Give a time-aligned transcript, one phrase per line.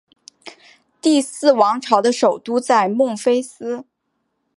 [0.99, 3.85] 第四王朝的首都在孟菲斯。